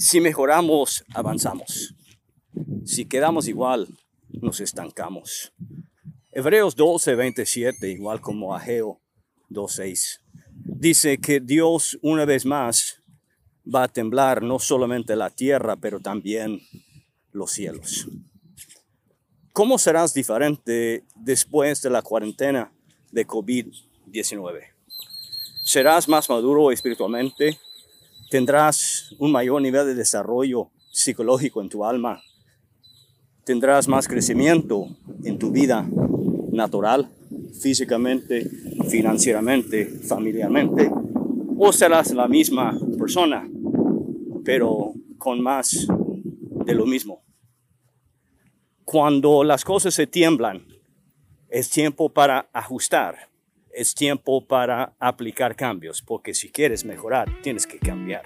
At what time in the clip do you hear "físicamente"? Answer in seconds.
37.60-38.48